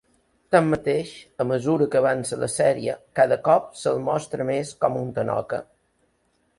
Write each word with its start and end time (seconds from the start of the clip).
Tanmateix, 0.53 1.11
a 1.45 1.47
mesura 1.49 1.87
que 1.95 2.01
avança 2.01 2.41
la 2.45 2.49
sèrie, 2.55 2.97
cada 3.23 3.39
cop 3.51 3.71
se'l 3.83 4.05
mostra 4.11 4.51
més 4.53 4.77
com 4.83 5.01
un 5.07 5.17
tanoca. 5.21 5.67